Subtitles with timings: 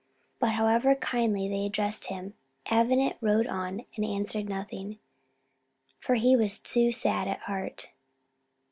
[0.39, 2.33] But, however kindly they addressed him,
[2.71, 4.97] Avenant rode on and answered nothing,
[5.99, 7.91] for he was too sad at heart.